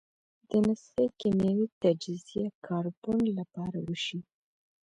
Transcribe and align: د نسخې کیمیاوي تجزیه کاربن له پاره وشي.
د 0.49 0.51
نسخې 0.67 1.05
کیمیاوي 1.19 1.67
تجزیه 1.81 2.45
کاربن 2.65 3.19
له 3.37 3.43
پاره 3.53 3.79
وشي. 3.87 4.19